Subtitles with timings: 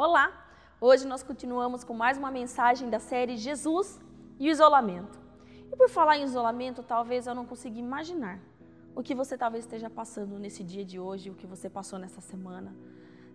[0.00, 0.32] Olá!
[0.80, 3.98] Hoje nós continuamos com mais uma mensagem da série Jesus
[4.38, 5.18] e o isolamento.
[5.72, 8.38] E por falar em isolamento, talvez eu não consiga imaginar
[8.94, 12.20] o que você talvez esteja passando nesse dia de hoje, o que você passou nessa
[12.20, 12.72] semana.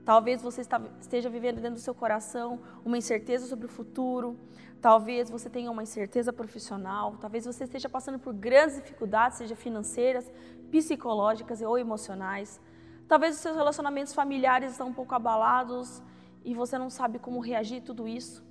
[0.05, 0.61] Talvez você
[1.01, 4.39] esteja vivendo dentro do seu coração uma incerteza sobre o futuro,
[4.81, 10.31] talvez você tenha uma incerteza profissional, talvez você esteja passando por grandes dificuldades, seja financeiras,
[10.71, 12.61] psicológicas ou emocionais.
[13.05, 16.01] Talvez os seus relacionamentos familiares estão um pouco abalados
[16.43, 18.43] e você não sabe como reagir a tudo isso.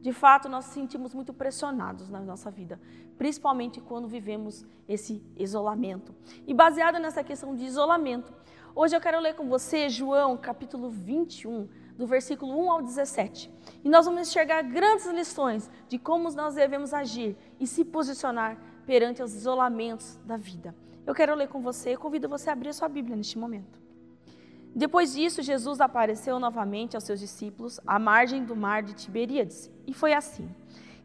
[0.00, 2.80] De fato, nós nos sentimos muito pressionados na nossa vida,
[3.16, 6.14] principalmente quando vivemos esse isolamento.
[6.46, 8.32] E baseado nessa questão de isolamento,
[8.76, 13.52] hoje eu quero ler com você João, capítulo 21, do versículo 1 ao 17.
[13.82, 19.20] E nós vamos enxergar grandes lições de como nós devemos agir e se posicionar perante
[19.20, 20.74] os isolamentos da vida.
[21.04, 23.87] Eu quero ler com você e convido você a abrir a sua Bíblia neste momento.
[24.74, 29.70] Depois disso, Jesus apareceu novamente aos seus discípulos à margem do mar de Tiberíades.
[29.86, 30.48] E foi assim.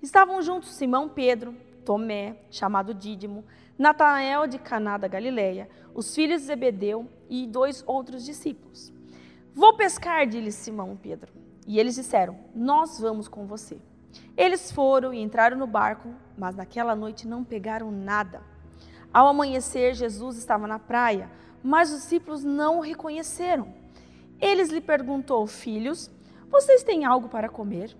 [0.02, 1.56] Estavam juntos Simão Pedro,
[1.86, 3.44] Tomé, chamado Dídimo,
[3.78, 8.94] Natanael de Caná da Galileia, os filhos de Zebedeu e dois outros discípulos.
[9.54, 11.32] Vou pescar, disse Simão Pedro.
[11.66, 13.78] E eles disseram: Nós vamos com você.
[14.36, 18.42] Eles foram e entraram no barco, mas naquela noite não pegaram nada.
[19.14, 21.30] Ao amanhecer, Jesus estava na praia
[21.64, 23.74] mas os discípulos não o reconheceram.
[24.40, 26.12] Eles lhe perguntou, filhos,
[26.50, 27.96] vocês têm algo para comer?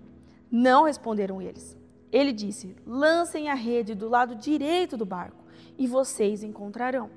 [0.50, 1.76] Não responderam eles.
[2.12, 5.42] Ele disse: lancem a rede do lado direito do barco
[5.78, 7.10] e vocês encontrarão.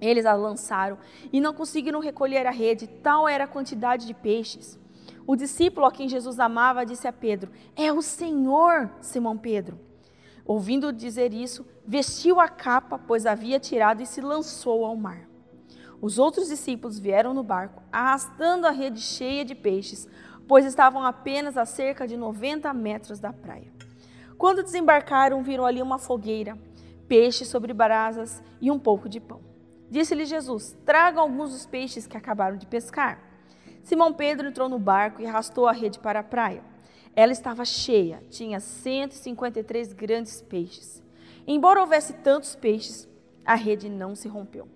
[0.00, 0.98] Eles a lançaram
[1.32, 4.78] e não conseguiram recolher a rede, tal era a quantidade de peixes.
[5.26, 9.91] O discípulo a quem Jesus amava disse a Pedro: É o Senhor, Simão Pedro.
[10.52, 15.26] Ouvindo dizer isso, vestiu a capa, pois havia tirado, e se lançou ao mar.
[15.98, 20.06] Os outros discípulos vieram no barco, arrastando a rede cheia de peixes,
[20.46, 23.72] pois estavam apenas a cerca de 90 metros da praia.
[24.36, 26.58] Quando desembarcaram, viram ali uma fogueira,
[27.08, 29.40] peixes sobre brasas e um pouco de pão.
[29.88, 33.22] Disse-lhe Jesus: Tragam alguns dos peixes que acabaram de pescar.
[33.82, 36.71] Simão Pedro entrou no barco e arrastou a rede para a praia.
[37.14, 41.02] Ela estava cheia, tinha 153 grandes peixes.
[41.46, 43.08] Embora houvesse tantos peixes,
[43.44, 44.66] a rede não se rompeu.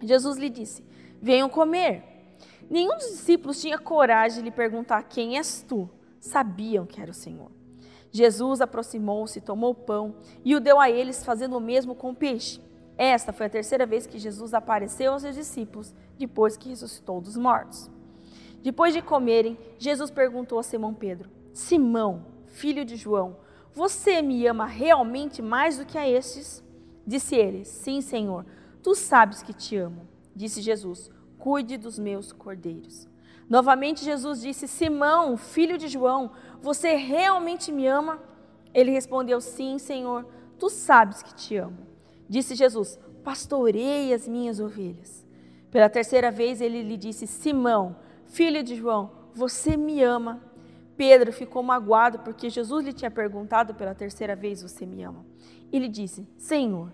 [0.00, 0.84] Jesus lhe disse:
[1.20, 2.04] Venham comer.
[2.70, 5.90] Nenhum dos discípulos tinha coragem de lhe perguntar: Quem és tu?
[6.20, 7.50] Sabiam que era o Senhor.
[8.10, 12.14] Jesus aproximou-se, tomou o pão e o deu a eles, fazendo o mesmo com o
[12.14, 12.60] peixe.
[12.96, 17.36] Esta foi a terceira vez que Jesus apareceu aos seus discípulos depois que ressuscitou dos
[17.36, 17.90] mortos.
[18.62, 23.36] Depois de comerem, Jesus perguntou a Simão Pedro: Simão, filho de João,
[23.72, 26.62] você me ama realmente mais do que a estes?
[27.06, 28.44] Disse ele: Sim, Senhor
[28.82, 31.08] Tu sabes que te amo, disse Jesus.
[31.38, 33.08] Cuide dos meus cordeiros.
[33.48, 38.20] Novamente Jesus disse: Simão, filho de João, você realmente me ama?
[38.74, 40.26] Ele respondeu: Sim, Senhor,
[40.58, 41.86] tu sabes que te amo.
[42.28, 45.24] Disse Jesus: Pastorei as minhas ovelhas.
[45.70, 47.96] Pela terceira vez ele lhe disse: Simão,
[48.26, 50.42] filho de João, você me ama?
[51.04, 55.26] Pedro ficou magoado porque Jesus lhe tinha perguntado pela terceira vez: Você me ama?
[55.72, 56.92] Ele disse: Senhor,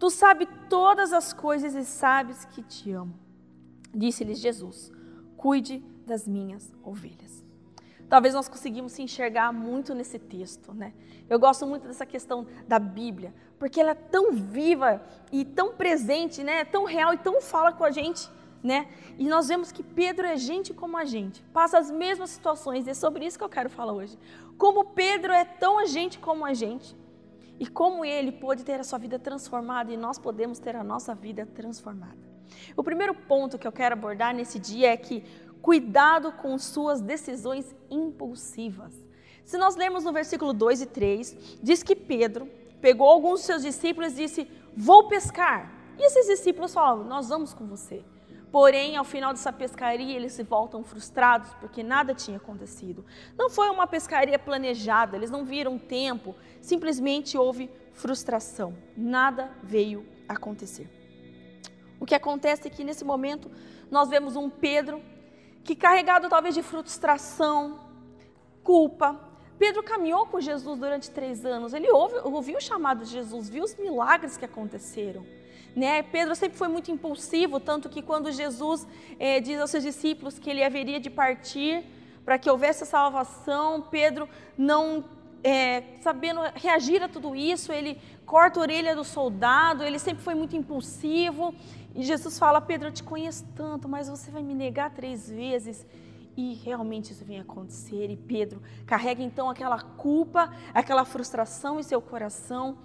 [0.00, 3.12] Tu sabes todas as coisas e sabes que te amo.
[3.94, 4.90] Disse-lhes Jesus:
[5.36, 7.44] Cuide das minhas ovelhas.
[8.08, 10.94] Talvez nós conseguimos se enxergar muito nesse texto, né?
[11.28, 16.42] Eu gosto muito dessa questão da Bíblia, porque ela é tão viva e tão presente,
[16.42, 16.64] né?
[16.64, 18.26] Tão real e tão fala com a gente,
[18.62, 18.88] né?
[19.18, 22.90] E nós vemos que Pedro é gente como a gente, passa as mesmas situações, e
[22.90, 24.18] é sobre isso que eu quero falar hoje.
[24.58, 26.94] Como Pedro é tão gente como a gente,
[27.60, 31.14] e como ele pôde ter a sua vida transformada e nós podemos ter a nossa
[31.14, 32.16] vida transformada.
[32.74, 35.22] O primeiro ponto que eu quero abordar nesse dia é que
[35.60, 38.94] cuidado com suas decisões impulsivas.
[39.44, 42.48] Se nós lermos no versículo 2 e 3, diz que Pedro
[42.80, 45.70] pegou alguns dos seus discípulos e disse: Vou pescar.
[45.98, 48.02] E esses discípulos falaram: Nós vamos com você.
[48.50, 53.04] Porém, ao final dessa pescaria, eles se voltam frustrados porque nada tinha acontecido.
[53.38, 58.76] Não foi uma pescaria planejada, eles não viram tempo, simplesmente houve frustração.
[58.96, 60.88] Nada veio acontecer.
[62.00, 63.50] O que acontece é que nesse momento
[63.90, 65.00] nós vemos um Pedro
[65.62, 67.78] que, carregado talvez de frustração,
[68.64, 69.20] culpa,
[69.58, 73.62] Pedro caminhou com Jesus durante três anos, ele ouve, ouviu o chamado de Jesus, viu
[73.62, 75.24] os milagres que aconteceram.
[75.74, 76.02] Né?
[76.02, 78.86] Pedro sempre foi muito impulsivo, tanto que quando Jesus
[79.18, 81.84] é, diz aos seus discípulos que ele haveria de partir
[82.24, 84.28] para que houvesse salvação, Pedro
[84.58, 85.04] não
[85.42, 90.34] é, sabendo reagir a tudo isso, ele corta a orelha do soldado, ele sempre foi
[90.34, 91.54] muito impulsivo.
[91.94, 95.86] E Jesus fala: Pedro, eu te conheço tanto, mas você vai me negar três vezes.
[96.36, 98.10] E realmente isso vem acontecer.
[98.10, 102.78] E Pedro carrega então aquela culpa, aquela frustração em seu coração.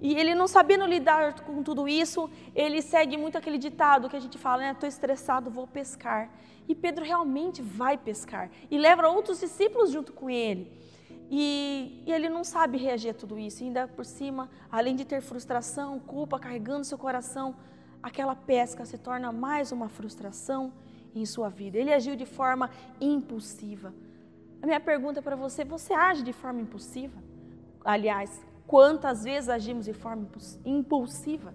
[0.00, 4.20] E ele não sabendo lidar com tudo isso, ele segue muito aquele ditado que a
[4.20, 4.72] gente fala, né?
[4.72, 6.30] Estou estressado, vou pescar.
[6.68, 10.70] E Pedro realmente vai pescar e leva outros discípulos junto com ele.
[11.30, 13.62] E, e, ele não sabe reagir a tudo isso.
[13.62, 17.56] E ainda por cima, além de ter frustração, culpa carregando seu coração,
[18.02, 20.72] aquela pesca se torna mais uma frustração
[21.14, 21.78] em sua vida.
[21.78, 22.70] Ele agiu de forma
[23.00, 23.92] impulsiva.
[24.62, 27.18] A minha pergunta para você: você age de forma impulsiva?
[27.84, 30.28] Aliás, quantas vezes agimos de forma
[30.64, 31.54] impulsiva?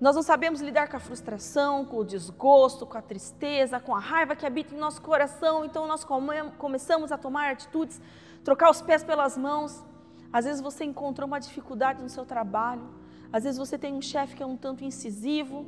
[0.00, 3.98] Nós não sabemos lidar com a frustração, com o desgosto, com a tristeza, com a
[3.98, 8.00] raiva que habita em nosso coração, então nós come começamos a tomar atitudes,
[8.42, 9.84] trocar os pés pelas mãos.
[10.32, 12.88] Às vezes você encontrou uma dificuldade no seu trabalho,
[13.30, 15.66] às vezes você tem um chefe que é um tanto incisivo,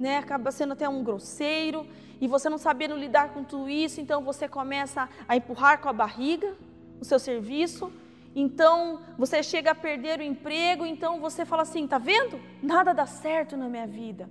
[0.00, 1.86] né, acaba sendo até um grosseiro,
[2.20, 5.92] e você não sabendo lidar com tudo isso, então você começa a empurrar com a
[5.92, 6.56] barriga
[7.00, 7.92] o seu serviço,
[8.34, 12.40] então você chega a perder o emprego, então você fala assim, tá vendo?
[12.62, 14.28] Nada dá certo na minha vida.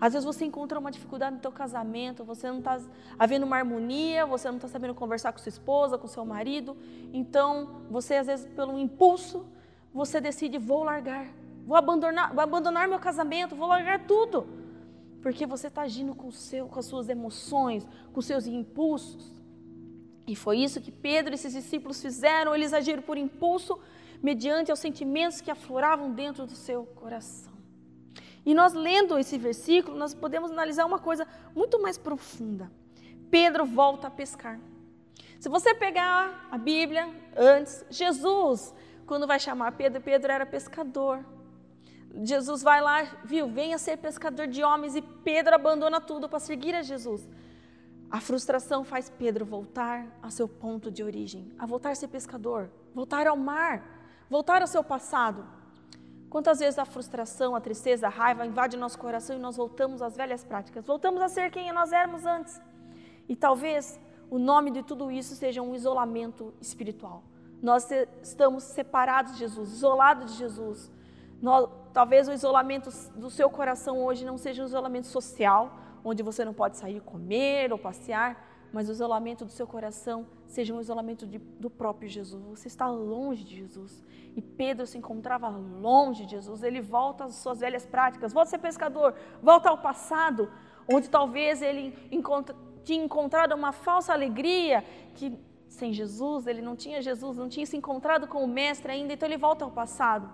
[0.00, 2.80] Às vezes você encontra uma dificuldade no teu casamento, você não está
[3.18, 6.76] havendo uma harmonia, você não está sabendo conversar com sua esposa, com seu marido.
[7.12, 9.46] Então, você às vezes pelo impulso,
[9.94, 11.28] você decide, vou largar,
[11.64, 14.46] vou abandonar, vou abandonar meu casamento, vou largar tudo.
[15.20, 19.41] Porque você está agindo com, seu, com as suas emoções, com seus impulsos.
[20.26, 23.78] E foi isso que Pedro e esses discípulos fizeram, eles agiram por impulso,
[24.22, 27.52] mediante aos sentimentos que afloravam dentro do seu coração.
[28.44, 32.70] E nós lendo esse versículo, nós podemos analisar uma coisa muito mais profunda.
[33.30, 34.60] Pedro volta a pescar.
[35.40, 38.72] Se você pegar a Bíblia antes, Jesus,
[39.06, 41.24] quando vai chamar Pedro, Pedro era pescador.
[42.24, 46.74] Jesus vai lá, viu, venha ser pescador de homens, e Pedro abandona tudo para seguir
[46.74, 47.26] a Jesus.
[48.12, 52.70] A frustração faz Pedro voltar ao seu ponto de origem, a voltar a ser pescador,
[52.94, 53.82] voltar ao mar,
[54.28, 55.42] voltar ao seu passado.
[56.28, 60.14] Quantas vezes a frustração, a tristeza, a raiva invade nosso coração e nós voltamos às
[60.14, 62.60] velhas práticas, voltamos a ser quem nós éramos antes.
[63.26, 63.98] E talvez
[64.30, 67.22] o nome de tudo isso seja um isolamento espiritual.
[67.62, 67.90] Nós
[68.22, 70.92] estamos separados de Jesus, isolados de Jesus.
[71.40, 76.44] Nós, talvez o isolamento do seu coração hoje não seja um isolamento social, onde você
[76.44, 81.26] não pode sair comer ou passear, mas o isolamento do seu coração seja um isolamento
[81.26, 82.42] de, do próprio Jesus.
[82.58, 84.02] Você está longe de Jesus.
[84.34, 86.62] E Pedro se encontrava longe de Jesus.
[86.62, 90.50] Ele volta às suas velhas práticas, volta a ser pescador, volta ao passado,
[90.90, 94.82] onde talvez ele encontra, tinha encontrado uma falsa alegria
[95.14, 95.38] que
[95.68, 99.26] sem Jesus, ele não tinha Jesus, não tinha se encontrado com o Mestre ainda, então
[99.26, 100.30] ele volta ao passado.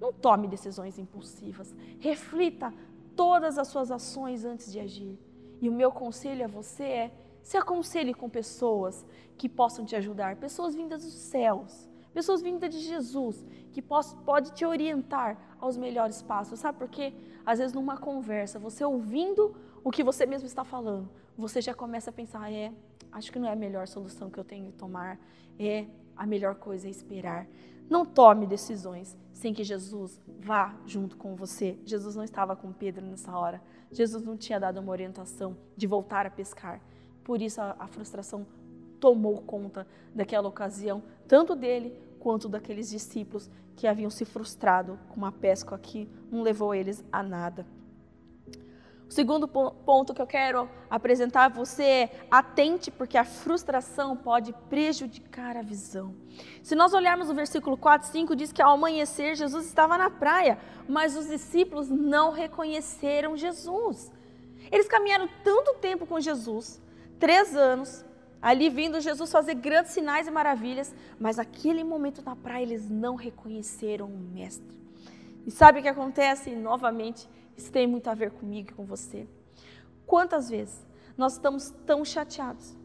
[0.00, 1.74] Não tome decisões impulsivas.
[2.00, 2.72] Reflita
[3.16, 5.18] todas as suas ações antes de agir.
[5.60, 7.12] E o meu conselho a você é:
[7.42, 9.04] se aconselhe com pessoas
[9.36, 14.52] que possam te ajudar, pessoas vindas dos céus, pessoas vindas de Jesus, que possam, pode
[14.52, 16.60] te orientar aos melhores passos.
[16.60, 17.12] Sabe por quê?
[17.44, 22.10] Às vezes numa conversa, você ouvindo o que você mesmo está falando, você já começa
[22.10, 22.72] a pensar, é,
[23.12, 25.18] acho que não é a melhor solução que eu tenho que tomar,
[25.58, 27.46] é a melhor coisa é esperar.
[27.88, 31.78] Não tome decisões sem que Jesus vá junto com você.
[31.84, 33.60] Jesus não estava com Pedro nessa hora.
[33.90, 36.80] Jesus não tinha dado uma orientação de voltar a pescar.
[37.22, 38.46] Por isso a, a frustração
[38.98, 45.32] tomou conta daquela ocasião, tanto dele quanto daqueles discípulos que haviam se frustrado com uma
[45.32, 47.66] pesca que não levou eles a nada.
[49.14, 55.56] Segundo ponto que eu quero apresentar a você é atente, porque a frustração pode prejudicar
[55.56, 56.16] a visão.
[56.64, 60.58] Se nós olharmos o versículo 4, 5, diz que ao amanhecer Jesus estava na praia,
[60.88, 64.10] mas os discípulos não reconheceram Jesus.
[64.68, 66.82] Eles caminharam tanto tempo com Jesus,
[67.20, 68.04] três anos,
[68.42, 73.14] ali vindo Jesus fazer grandes sinais e maravilhas, mas naquele momento na praia eles não
[73.14, 74.76] reconheceram o Mestre.
[75.46, 76.50] E sabe o que acontece?
[76.56, 79.28] Novamente, isso tem muito a ver comigo e com você.
[80.06, 82.76] Quantas vezes nós estamos tão chateados,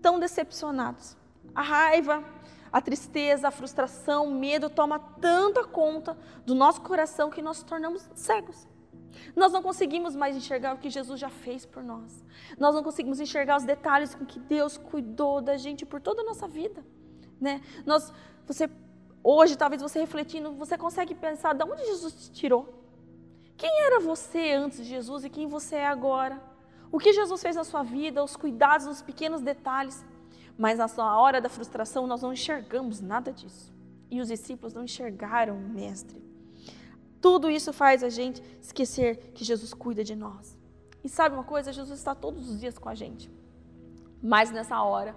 [0.00, 1.16] tão decepcionados,
[1.54, 2.24] a raiva,
[2.72, 6.16] a tristeza, a frustração, o medo toma tanta conta
[6.46, 8.66] do nosso coração que nós nos tornamos cegos.
[9.34, 12.24] Nós não conseguimos mais enxergar o que Jesus já fez por nós.
[12.58, 16.24] Nós não conseguimos enxergar os detalhes com que Deus cuidou da gente por toda a
[16.24, 16.84] nossa vida,
[17.40, 17.60] né?
[17.84, 18.12] Nós,
[18.46, 18.70] você
[19.22, 22.80] hoje, talvez você refletindo, você consegue pensar de onde Jesus te tirou?
[23.60, 26.42] Quem era você antes de Jesus e quem você é agora?
[26.90, 30.02] O que Jesus fez na sua vida, os cuidados, os pequenos detalhes.
[30.56, 33.70] Mas na hora da frustração nós não enxergamos nada disso.
[34.10, 36.24] E os discípulos não enxergaram o Mestre.
[37.20, 40.56] Tudo isso faz a gente esquecer que Jesus cuida de nós.
[41.04, 41.70] E sabe uma coisa?
[41.70, 43.30] Jesus está todos os dias com a gente.
[44.22, 45.14] Mas nessa hora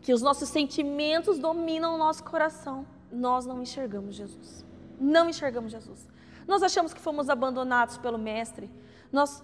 [0.00, 4.64] que os nossos sentimentos dominam o nosso coração, nós não enxergamos Jesus.
[5.00, 6.08] Não enxergamos Jesus.
[6.50, 8.68] Nós achamos que fomos abandonados pelo Mestre.
[9.12, 9.40] Nós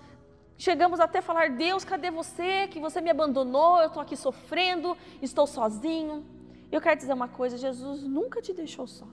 [0.58, 2.66] chegamos até a falar: Deus, cadê você?
[2.66, 6.26] Que você me abandonou, eu estou aqui sofrendo, estou sozinho.
[6.72, 9.06] Eu quero dizer uma coisa: Jesus nunca te deixou só.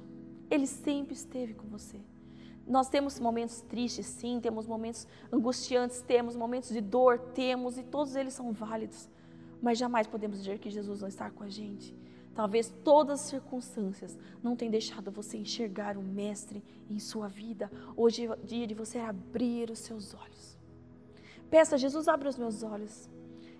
[0.49, 1.99] Ele sempre esteve com você.
[2.65, 8.15] Nós temos momentos tristes, sim, temos momentos angustiantes, temos momentos de dor, temos, e todos
[8.15, 9.07] eles são válidos.
[9.61, 11.95] Mas jamais podemos dizer que Jesus não está com a gente.
[12.35, 17.71] Talvez todas as circunstâncias não tenham deixado você enxergar o Mestre em sua vida.
[17.95, 20.57] Hoje é dia de você abrir os seus olhos.
[21.49, 23.07] Peça, Jesus, abre os meus olhos.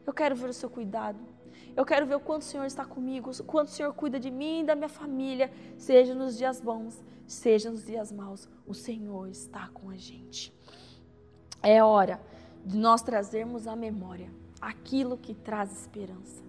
[0.06, 1.20] Eu quero ver o seu cuidado.
[1.76, 4.30] Eu quero ver o quanto o Senhor está comigo, o quanto o Senhor cuida de
[4.30, 8.48] mim e da minha família, seja nos dias bons, seja nos dias maus.
[8.66, 10.54] O Senhor está com a gente.
[11.62, 12.20] É hora
[12.66, 14.30] de nós trazermos à memória
[14.62, 16.43] aquilo que traz esperança.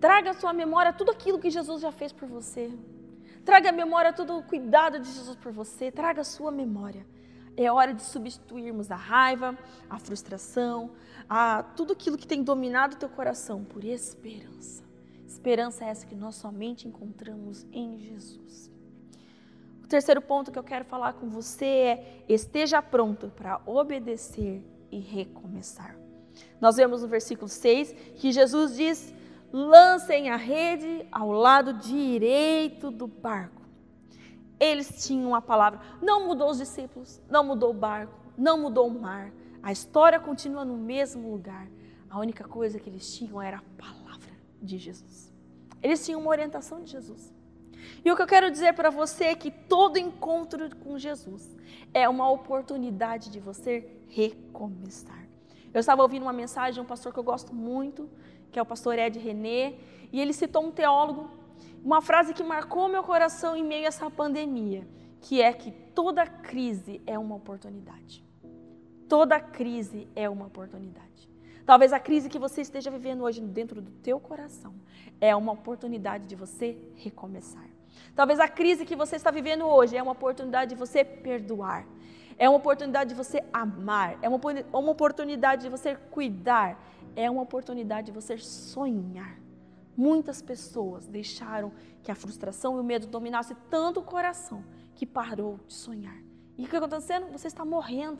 [0.00, 2.70] Traga à sua memória tudo aquilo que Jesus já fez por você.
[3.44, 5.90] Traga à memória todo o cuidado de Jesus por você.
[5.90, 7.06] Traga à sua memória.
[7.56, 9.56] É hora de substituirmos a raiva,
[9.88, 10.90] a frustração,
[11.28, 14.82] a tudo aquilo que tem dominado o teu coração por esperança.
[15.26, 18.70] Esperança é essa que nós somente encontramos em Jesus.
[19.82, 24.98] O terceiro ponto que eu quero falar com você é: esteja pronto para obedecer e
[24.98, 25.96] recomeçar.
[26.60, 29.14] Nós vemos no versículo 6 que Jesus diz:
[29.54, 33.62] lancem a rede ao lado direito do barco.
[34.58, 39.00] Eles tinham a palavra, não mudou os discípulos, não mudou o barco, não mudou o
[39.00, 39.32] mar.
[39.62, 41.68] A história continua no mesmo lugar.
[42.10, 45.32] A única coisa que eles tinham era a palavra de Jesus.
[45.80, 47.32] Eles tinham uma orientação de Jesus.
[48.04, 51.56] E o que eu quero dizer para você é que todo encontro com Jesus
[51.92, 55.28] é uma oportunidade de você recomeçar.
[55.72, 58.08] Eu estava ouvindo uma mensagem de um pastor que eu gosto muito,
[58.54, 59.74] que é o pastor Ed René,
[60.12, 61.28] e ele citou um teólogo,
[61.84, 64.86] uma frase que marcou meu coração em meio a essa pandemia,
[65.20, 68.24] que é que toda crise é uma oportunidade.
[69.08, 71.28] Toda crise é uma oportunidade.
[71.66, 74.72] Talvez a crise que você esteja vivendo hoje dentro do teu coração
[75.20, 77.68] é uma oportunidade de você recomeçar.
[78.14, 81.84] Talvez a crise que você está vivendo hoje é uma oportunidade de você perdoar.
[82.38, 84.40] É uma oportunidade de você amar, é uma,
[84.72, 86.78] uma oportunidade de você cuidar,
[87.16, 89.38] é uma oportunidade de você sonhar.
[89.96, 95.60] Muitas pessoas deixaram que a frustração e o medo dominasse tanto o coração que parou
[95.66, 96.16] de sonhar.
[96.58, 97.30] E o que está acontecendo?
[97.32, 98.18] Você está morrendo.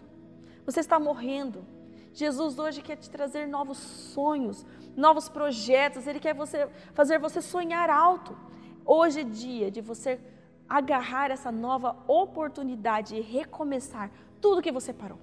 [0.65, 1.65] Você está morrendo.
[2.13, 4.65] Jesus hoje quer te trazer novos sonhos,
[4.97, 6.07] novos projetos.
[6.07, 8.37] Ele quer você, fazer você sonhar alto.
[8.85, 10.21] Hoje é dia de você
[10.69, 14.11] agarrar essa nova oportunidade e recomeçar
[14.41, 15.19] tudo que você parou.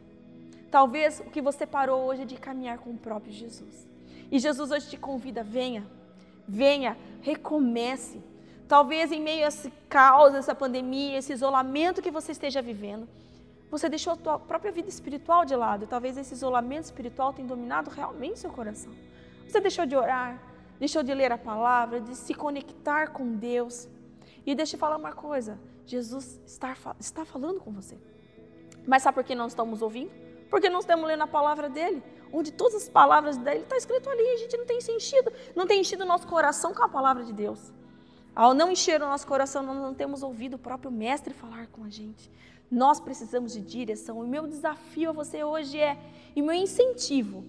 [0.72, 3.86] Talvez o que você parou hoje é de caminhar com o próprio Jesus.
[4.32, 5.86] E Jesus hoje te convida, venha,
[6.48, 8.24] venha, recomece.
[8.70, 13.06] Talvez em meio a esse caos, essa pandemia, esse isolamento que você esteja vivendo,
[13.70, 15.86] você deixou a sua própria vida espiritual de lado.
[15.86, 18.94] Talvez esse isolamento espiritual tenha dominado realmente seu coração.
[19.46, 20.42] Você deixou de orar,
[20.80, 23.90] deixou de ler a palavra, de se conectar com Deus.
[24.46, 27.98] E deixa eu falar uma coisa: Jesus está, está falando com você.
[28.88, 30.31] Mas sabe por que não estamos ouvindo?
[30.52, 34.10] Porque não estamos lendo a palavra dele, onde todas as palavras dele estão tá escrito
[34.10, 37.24] ali, a gente não tem sentido, não tem enchido o nosso coração com a palavra
[37.24, 37.72] de Deus.
[38.36, 41.86] Ao não encher o nosso coração, nós não temos ouvido o próprio Mestre falar com
[41.86, 42.30] a gente.
[42.70, 44.26] Nós precisamos de direção.
[44.26, 45.98] E meu desafio a você hoje é,
[46.36, 47.46] e meu incentivo,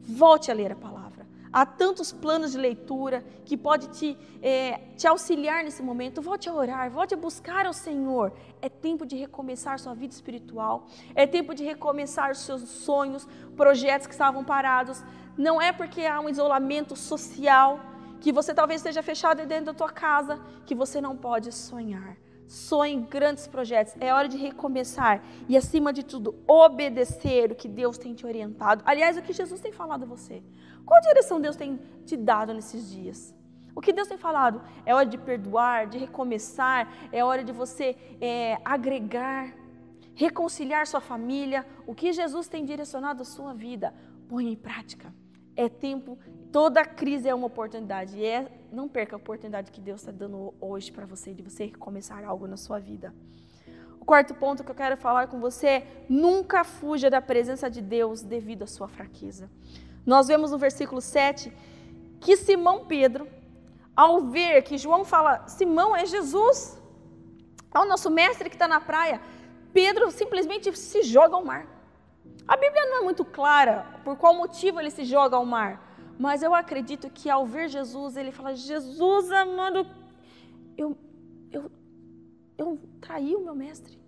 [0.00, 1.09] volte a ler a palavra.
[1.52, 6.22] Há tantos planos de leitura que pode te, é, te auxiliar nesse momento.
[6.22, 8.32] Volte a orar, volte a buscar o Senhor.
[8.62, 10.86] É tempo de recomeçar sua vida espiritual.
[11.14, 13.26] É tempo de recomeçar os seus sonhos,
[13.56, 15.02] projetos que estavam parados.
[15.36, 17.80] Não é porque há um isolamento social
[18.20, 22.16] que você talvez esteja fechado dentro da tua casa que você não pode sonhar.
[22.50, 23.94] Sonhe grandes projetos.
[24.00, 28.82] É hora de recomeçar e, acima de tudo, obedecer o que Deus tem te orientado.
[28.84, 30.42] Aliás, o que Jesus tem falado a você.
[30.84, 33.32] Qual direção Deus tem te dado nesses dias?
[33.72, 34.60] O que Deus tem falado?
[34.84, 39.54] É hora de perdoar, de recomeçar, é hora de você é, agregar,
[40.12, 41.64] reconciliar sua família.
[41.86, 43.94] O que Jesus tem direcionado a sua vida?
[44.28, 45.14] Põe em prática.
[45.54, 46.18] É tempo,
[46.50, 48.18] toda crise é uma oportunidade.
[48.18, 51.66] E é, não perca a oportunidade que Deus está dando hoje para você, de você
[51.66, 53.14] recomeçar algo na sua vida.
[54.00, 57.80] O quarto ponto que eu quero falar com você é: nunca fuja da presença de
[57.80, 59.50] Deus devido à sua fraqueza.
[60.06, 61.52] Nós vemos no versículo 7
[62.20, 63.28] que Simão Pedro,
[63.94, 66.78] ao ver que João fala, Simão é Jesus,
[67.74, 69.20] é o nosso mestre que está na praia,
[69.72, 71.66] Pedro simplesmente se joga ao mar.
[72.46, 75.89] A Bíblia não é muito clara por qual motivo ele se joga ao mar,
[76.20, 79.86] Mas eu acredito que ao ver Jesus, ele fala: Jesus amado,
[80.76, 80.94] eu,
[81.50, 81.72] eu,
[82.58, 83.98] eu traí o meu mestre.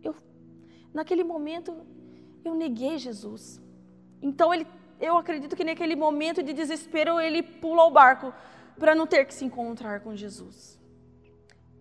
[0.00, 0.14] Eu,
[0.94, 1.76] naquele momento,
[2.44, 3.60] eu neguei Jesus.
[4.22, 4.64] Então ele,
[5.00, 8.32] eu acredito que naquele momento de desespero ele pula o barco
[8.78, 10.78] para não ter que se encontrar com Jesus.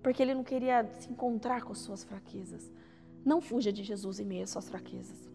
[0.02, 2.72] Porque ele não queria se encontrar com as suas fraquezas.
[3.24, 5.29] Não fuja de Jesus em meio às suas fraquezas.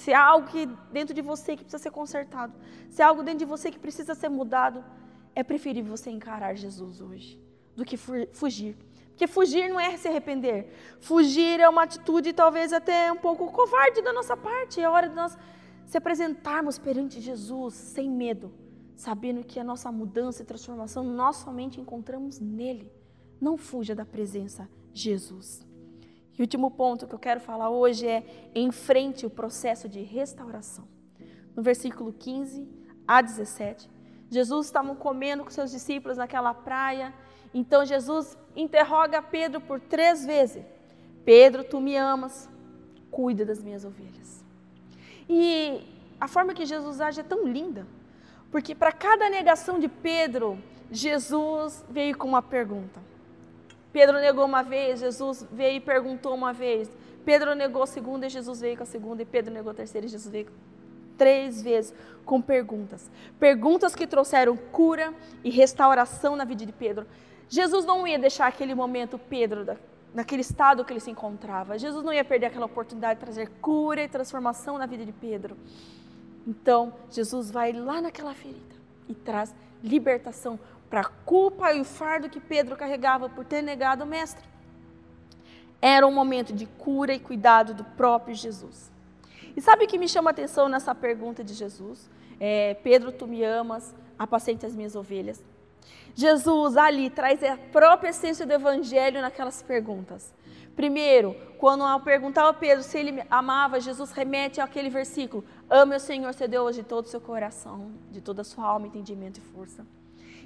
[0.00, 2.54] Se há algo que dentro de você que precisa ser consertado,
[2.88, 4.82] se há algo dentro de você que precisa ser mudado,
[5.34, 7.38] é preferível você encarar Jesus hoje
[7.76, 7.98] do que
[8.32, 8.74] fugir.
[9.10, 10.72] Porque fugir não é se arrepender.
[11.02, 14.80] Fugir é uma atitude talvez até um pouco covarde da nossa parte.
[14.80, 15.36] É hora de nós
[15.84, 18.50] se apresentarmos perante Jesus sem medo,
[18.96, 22.90] sabendo que a nossa mudança e transformação nós somente encontramos nele.
[23.38, 25.68] Não fuja da presença Jesus.
[26.40, 30.88] E o último ponto que eu quero falar hoje é enfrente o processo de restauração.
[31.54, 32.66] No versículo 15
[33.06, 33.90] a 17,
[34.30, 37.12] Jesus estava comendo com seus discípulos naquela praia.
[37.52, 40.64] Então Jesus interroga Pedro por três vezes:
[41.26, 42.48] Pedro, tu me amas,
[43.10, 44.42] cuida das minhas ovelhas.
[45.28, 45.82] E
[46.18, 47.86] a forma que Jesus age é tão linda,
[48.50, 50.58] porque para cada negação de Pedro,
[50.90, 53.09] Jesus veio com uma pergunta.
[53.92, 56.90] Pedro negou uma vez, Jesus veio e perguntou uma vez.
[57.24, 59.22] Pedro negou a segunda e Jesus veio com a segunda.
[59.22, 60.46] E Pedro negou a terceira e Jesus veio
[61.18, 61.92] três vezes
[62.24, 63.10] com perguntas.
[63.38, 65.12] Perguntas que trouxeram cura
[65.44, 67.06] e restauração na vida de Pedro.
[67.48, 69.66] Jesus não ia deixar aquele momento Pedro
[70.14, 71.78] naquele estado que ele se encontrava.
[71.78, 75.56] Jesus não ia perder aquela oportunidade de trazer cura e transformação na vida de Pedro.
[76.46, 78.74] Então, Jesus vai lá naquela ferida
[79.08, 80.58] e traz libertação
[80.90, 84.44] para a culpa e o fardo que Pedro carregava por ter negado o Mestre.
[85.80, 88.90] Era um momento de cura e cuidado do próprio Jesus.
[89.56, 92.10] E sabe o que me chama a atenção nessa pergunta de Jesus?
[92.40, 95.42] É, Pedro, tu me amas, apacente as minhas ovelhas.
[96.14, 100.34] Jesus ali traz a própria essência do evangelho naquelas perguntas.
[100.74, 106.00] Primeiro, quando ao perguntar ao Pedro se ele amava, Jesus remete àquele versículo: Ame o
[106.00, 109.40] Senhor, seu Deus, de todo o seu coração, de toda a sua alma, entendimento e
[109.40, 109.86] força.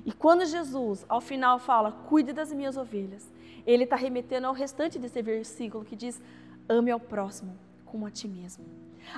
[0.05, 3.33] E quando Jesus, ao final, fala: Cuide das minhas ovelhas,
[3.67, 6.21] ele está remetendo ao restante desse versículo que diz:
[6.69, 8.65] Ame ao próximo como a ti mesmo.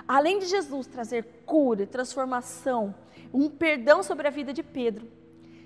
[0.07, 2.95] Além de Jesus trazer cura, transformação,
[3.33, 5.09] um perdão sobre a vida de Pedro,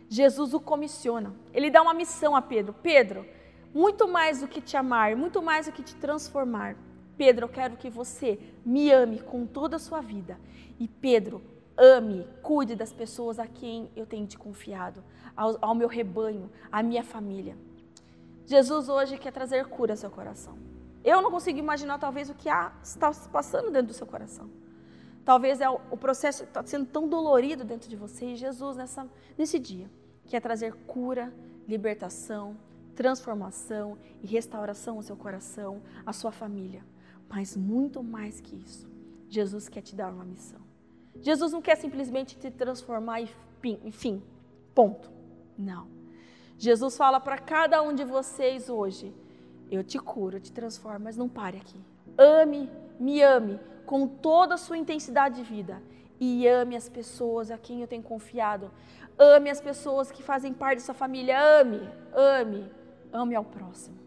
[0.08, 1.34] Jesus o comissiona.
[1.52, 2.74] Ele dá uma missão a Pedro.
[2.82, 3.26] Pedro,
[3.74, 6.76] muito mais do que te amar, muito mais do que te transformar.
[7.16, 10.38] Pedro, eu quero que você me ame com toda a sua vida.
[10.78, 11.42] E Pedro,
[11.80, 15.02] ame, cuide das pessoas a quem eu tenho te confiado,
[15.34, 17.56] ao, ao meu rebanho, à minha família.
[18.44, 20.58] Jesus hoje quer trazer cura ao seu coração.
[21.02, 24.50] Eu não consigo imaginar talvez o que há, está se passando dentro do seu coração.
[25.24, 29.08] Talvez é o, o processo está sendo tão dolorido dentro de você e Jesus nessa,
[29.38, 29.90] nesse dia
[30.26, 31.32] quer trazer cura,
[31.66, 32.56] libertação,
[32.94, 36.84] transformação e restauração ao seu coração, à sua família.
[37.28, 38.90] Mas muito mais que isso,
[39.28, 40.69] Jesus quer te dar uma missão.
[41.20, 43.28] Jesus não quer simplesmente te transformar e
[43.84, 44.22] enfim,
[44.74, 45.10] ponto.
[45.58, 45.86] Não.
[46.58, 49.14] Jesus fala para cada um de vocês hoje:
[49.70, 51.78] eu te curo, eu te transformo, mas não pare aqui.
[52.18, 55.82] Ame, me ame com toda a sua intensidade de vida
[56.18, 58.70] e ame as pessoas a quem eu tenho confiado.
[59.18, 61.38] Ame as pessoas que fazem parte da sua família.
[61.60, 61.80] Ame,
[62.14, 62.70] ame,
[63.12, 63.98] ame ao próximo.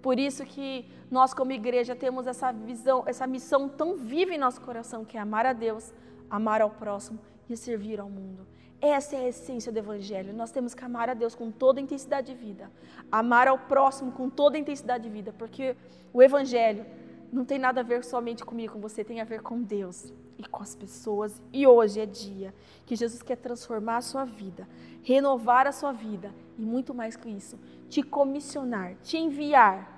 [0.00, 4.60] Por isso que nós como igreja temos essa visão, essa missão tão viva em nosso
[4.60, 5.92] coração, que é amar a Deus,
[6.32, 7.18] amar ao próximo
[7.48, 8.46] e servir ao mundo.
[8.80, 10.32] Essa é a essência do Evangelho.
[10.32, 12.70] Nós temos que amar a Deus com toda a intensidade de vida,
[13.12, 15.76] amar ao próximo com toda a intensidade de vida, porque
[16.10, 16.86] o Evangelho
[17.30, 20.48] não tem nada a ver somente comigo, com você, tem a ver com Deus e
[20.48, 21.40] com as pessoas.
[21.52, 22.54] E hoje é dia
[22.86, 24.66] que Jesus quer transformar a sua vida,
[25.02, 27.58] renovar a sua vida e muito mais que isso,
[27.90, 29.91] te comissionar, te enviar,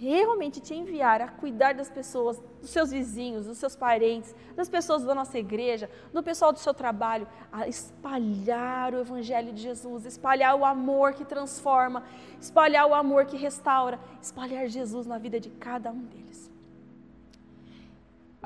[0.00, 5.04] realmente te enviar a cuidar das pessoas, dos seus vizinhos, dos seus parentes, das pessoas
[5.04, 10.54] da nossa igreja, do pessoal do seu trabalho, a espalhar o evangelho de Jesus, espalhar
[10.56, 12.02] o amor que transforma,
[12.40, 16.50] espalhar o amor que restaura, espalhar Jesus na vida de cada um deles.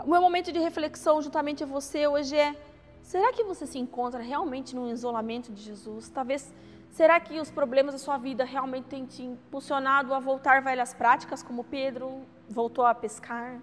[0.05, 2.57] O meu momento de reflexão juntamente a você hoje é:
[3.01, 6.09] será que você se encontra realmente no isolamento de Jesus?
[6.09, 6.53] Talvez,
[6.95, 11.43] será que os problemas da sua vida realmente têm te impulsionado a voltar velhas práticas,
[11.43, 13.59] como Pedro voltou a pescar?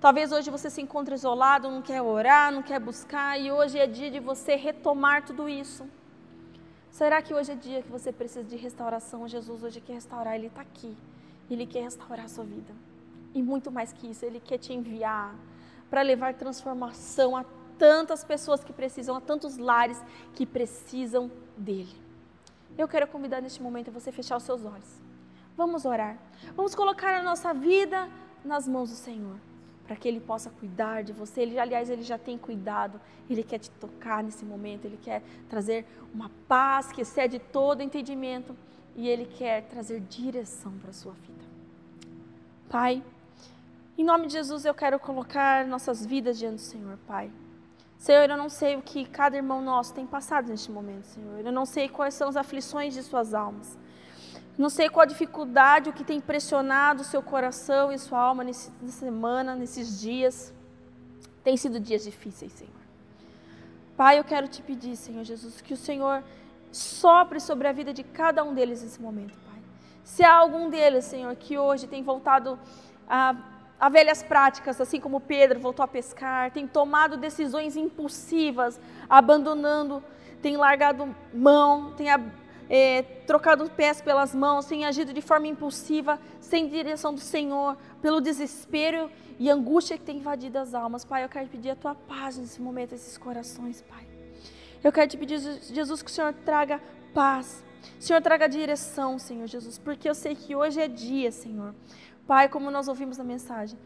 [0.00, 3.86] Talvez hoje você se encontre isolado, não quer orar, não quer buscar, e hoje é
[3.86, 5.86] dia de você retomar tudo isso.
[6.90, 9.28] Será que hoje é dia que você precisa de restauração?
[9.28, 10.96] Jesus hoje quer restaurar, Ele está aqui.
[11.50, 12.72] Ele quer restaurar a sua vida.
[13.34, 15.34] E muito mais que isso, Ele quer te enviar
[15.90, 17.44] para levar transformação a
[17.76, 20.02] tantas pessoas que precisam, a tantos lares
[20.34, 22.05] que precisam dele.
[22.76, 25.00] Eu quero convidar neste momento você fechar os seus olhos.
[25.56, 26.18] Vamos orar.
[26.54, 28.08] Vamos colocar a nossa vida
[28.44, 29.36] nas mãos do Senhor,
[29.86, 31.40] para que Ele possa cuidar de você.
[31.40, 33.00] Ele, aliás, Ele já tem cuidado.
[33.28, 34.84] Ele quer te tocar nesse momento.
[34.84, 38.54] Ele quer trazer uma paz que excede todo entendimento.
[38.94, 41.44] E Ele quer trazer direção para a sua vida.
[42.68, 43.02] Pai,
[43.96, 47.30] em nome de Jesus, eu quero colocar nossas vidas diante do Senhor, Pai.
[47.98, 51.40] Senhor, eu não sei o que cada irmão nosso tem passado neste momento, Senhor.
[51.44, 53.78] Eu não sei quais são as aflições de suas almas.
[54.56, 58.42] Não sei qual a dificuldade, o que tem pressionado o seu coração e sua alma
[58.44, 60.52] nessa semana, nesses dias.
[61.44, 62.72] Tem sido dias difíceis, Senhor.
[63.96, 66.22] Pai, eu quero te pedir, Senhor Jesus, que o Senhor
[66.70, 69.60] sopre sobre a vida de cada um deles nesse momento, Pai.
[70.04, 72.58] Se há algum deles, Senhor, que hoje tem voltado
[73.08, 73.34] a,
[73.78, 80.02] a velhas práticas, assim como Pedro voltou a pescar, tem tomado decisões impulsivas, abandonando,
[80.40, 82.06] tem largado mão, tem
[82.68, 88.20] é, trocado pés pelas mãos, tem agido de forma impulsiva, sem direção do Senhor, pelo
[88.20, 91.04] desespero e angústia que tem invadido as almas.
[91.04, 94.06] Pai, eu quero pedir a tua paz nesse momento, esses corações, Pai.
[94.82, 96.80] Eu quero te pedir, Jesus, que o Senhor traga
[97.12, 97.64] paz.
[97.98, 101.74] Senhor traga direção, Senhor Jesus, porque eu sei que hoje é dia, Senhor.
[102.26, 103.78] Pai, como nós ouvimos na mensagem,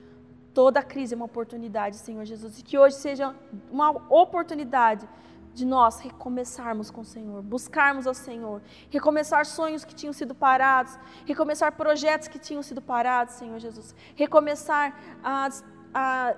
[0.55, 3.35] toda crise é uma oportunidade, Senhor Jesus, e que hoje seja
[3.71, 5.07] uma oportunidade
[5.53, 10.99] de nós recomeçarmos com o Senhor, buscarmos ao Senhor, recomeçar sonhos que tinham sido parados,
[11.27, 15.49] recomeçar projetos que tinham sido parados, Senhor Jesus, recomeçar a,
[15.93, 16.35] a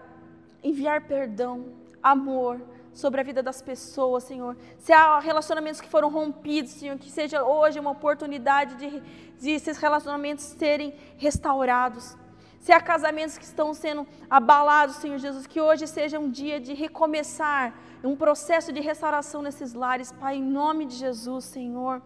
[0.62, 1.67] enviar perdão,
[2.03, 2.61] amor
[2.92, 4.57] sobre a vida das pessoas, Senhor.
[4.78, 9.00] Se há relacionamentos que foram rompidos, Senhor, que seja hoje uma oportunidade de,
[9.40, 12.16] de esses relacionamentos serem restaurados
[12.62, 16.72] se há casamentos que estão sendo abalados, Senhor Jesus, que hoje seja um dia de
[16.74, 17.74] recomeçar,
[18.05, 22.00] um processo de restauração nesses lares, Pai, em nome de Jesus, Senhor.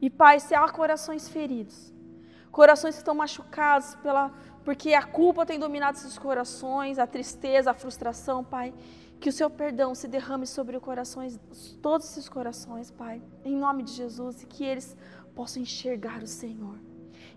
[0.00, 1.92] E Pai, se há corações feridos,
[2.50, 4.32] corações que estão machucados pela,
[4.64, 8.72] porque a culpa tem dominado esses corações, a tristeza, a frustração, Pai,
[9.20, 11.38] que o seu perdão se derrame sobre os corações,
[11.82, 14.96] todos esses corações, Pai, em nome de Jesus, e que eles
[15.34, 16.78] possam enxergar o Senhor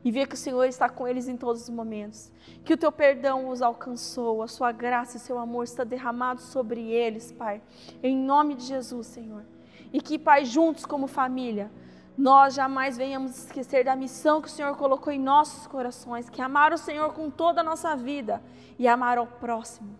[0.03, 2.31] e ver que o Senhor está com eles em todos os momentos.
[2.63, 6.81] Que o teu perdão os alcançou, a sua graça e seu amor está derramado sobre
[6.91, 7.61] eles, Pai.
[8.01, 9.45] Em nome de Jesus, Senhor.
[9.93, 11.71] E que, Pai, juntos como família,
[12.17, 16.43] nós jamais venhamos esquecer da missão que o Senhor colocou em nossos corações, que é
[16.43, 18.41] amar o Senhor com toda a nossa vida
[18.77, 19.97] e amar ao próximo,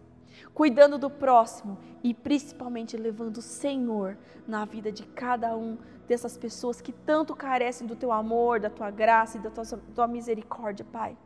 [0.53, 6.81] cuidando do próximo e principalmente levando o Senhor na vida de cada um dessas pessoas
[6.81, 9.63] que tanto carecem do teu amor, da tua graça e da tua,
[9.95, 11.17] tua misericórdia, Pai.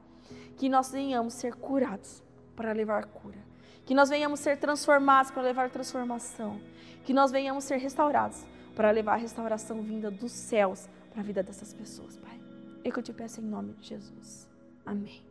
[0.56, 2.24] Que nós venhamos ser curados
[2.56, 3.40] para levar cura.
[3.86, 6.60] Que nós venhamos ser transformados para levar transformação.
[7.04, 11.42] Que nós venhamos ser restaurados para levar a restauração vinda dos céus para a vida
[11.42, 12.40] dessas pessoas, Pai.
[12.84, 14.48] É que eu te peço em nome de Jesus.
[14.86, 15.27] Amém.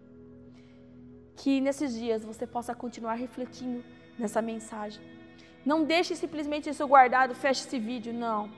[1.47, 3.85] Que nesses dias você possa continuar refletindo
[4.19, 5.01] nessa mensagem.
[5.65, 8.51] Não deixe simplesmente isso guardado, feche esse vídeo, não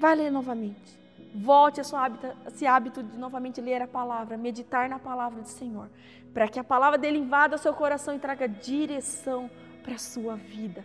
[0.00, 0.98] Vai ler novamente.
[1.32, 5.46] Volte a sua hábito, esse hábito de novamente ler a palavra, meditar na palavra do
[5.46, 5.88] Senhor,
[6.34, 9.48] para que a palavra dele invada o seu coração e traga direção
[9.84, 10.84] para a sua vida.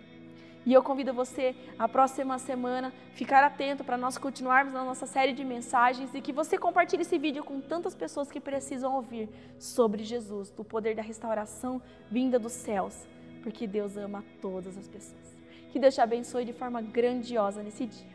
[0.66, 5.34] E eu convido você, a próxima semana, ficar atento para nós continuarmos na nossa série
[5.34, 10.04] de mensagens e que você compartilhe esse vídeo com tantas pessoas que precisam ouvir sobre
[10.04, 13.06] Jesus, do poder da restauração vinda dos céus,
[13.42, 15.38] porque Deus ama todas as pessoas.
[15.72, 18.13] Que Deus te abençoe de forma grandiosa nesse dia.